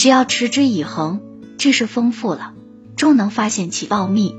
[0.00, 1.20] 只要持之以恒
[1.58, 2.54] 知识丰富了
[2.96, 4.34] 终能发现其奥秘。